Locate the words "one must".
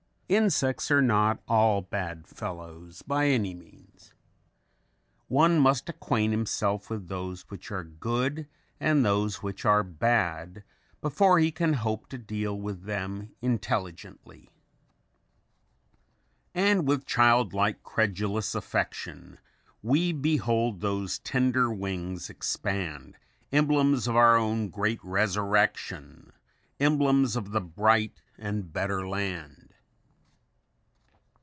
5.27-5.89